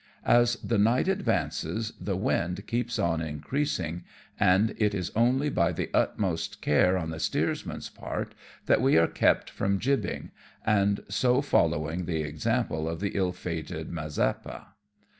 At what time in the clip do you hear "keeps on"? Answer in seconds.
2.65-3.21